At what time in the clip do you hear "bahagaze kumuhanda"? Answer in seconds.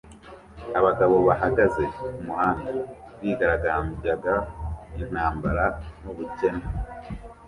1.27-2.69